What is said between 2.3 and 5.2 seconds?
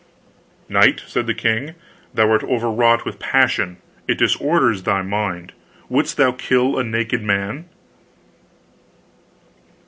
overwrought with passion; it disorders thy